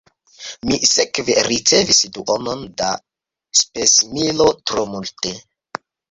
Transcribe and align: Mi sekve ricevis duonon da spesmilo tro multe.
Mi 0.67 0.77
sekve 0.91 1.33
ricevis 1.47 1.99
duonon 2.15 2.63
da 2.81 2.87
spesmilo 3.59 4.47
tro 4.71 4.87
multe. 4.95 5.35